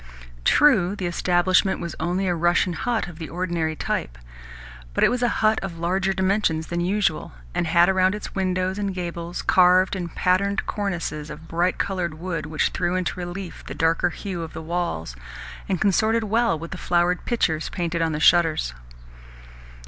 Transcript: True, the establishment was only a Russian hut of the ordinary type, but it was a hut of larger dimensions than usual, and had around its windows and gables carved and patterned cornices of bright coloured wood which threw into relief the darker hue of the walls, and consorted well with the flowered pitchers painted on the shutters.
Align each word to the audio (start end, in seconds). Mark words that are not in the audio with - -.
True, 0.43 0.95
the 0.95 1.05
establishment 1.05 1.79
was 1.79 1.95
only 1.99 2.25
a 2.25 2.33
Russian 2.33 2.73
hut 2.73 3.07
of 3.07 3.19
the 3.19 3.29
ordinary 3.29 3.75
type, 3.75 4.17
but 4.95 5.03
it 5.03 5.09
was 5.11 5.21
a 5.21 5.29
hut 5.45 5.59
of 5.61 5.77
larger 5.77 6.11
dimensions 6.11 6.65
than 6.65 6.81
usual, 6.81 7.33
and 7.53 7.67
had 7.67 7.87
around 7.87 8.15
its 8.15 8.33
windows 8.33 8.79
and 8.79 8.95
gables 8.95 9.43
carved 9.43 9.95
and 9.95 10.15
patterned 10.15 10.65
cornices 10.65 11.29
of 11.29 11.47
bright 11.47 11.77
coloured 11.77 12.15
wood 12.15 12.47
which 12.47 12.69
threw 12.69 12.95
into 12.95 13.19
relief 13.19 13.63
the 13.67 13.75
darker 13.75 14.09
hue 14.09 14.41
of 14.41 14.53
the 14.53 14.63
walls, 14.63 15.15
and 15.69 15.79
consorted 15.79 16.23
well 16.23 16.57
with 16.57 16.71
the 16.71 16.77
flowered 16.79 17.23
pitchers 17.25 17.69
painted 17.69 18.01
on 18.01 18.11
the 18.11 18.19
shutters. 18.19 18.73